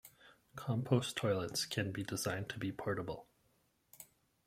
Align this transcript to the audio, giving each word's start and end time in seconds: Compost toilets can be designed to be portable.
Compost 0.55 1.15
toilets 1.15 1.63
can 1.67 1.91
be 1.91 2.01
designed 2.01 2.49
to 2.49 2.57
be 2.57 2.71
portable. 2.71 3.27